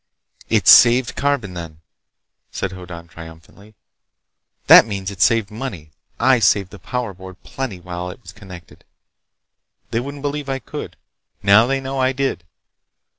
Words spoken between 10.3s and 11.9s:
I could. Now they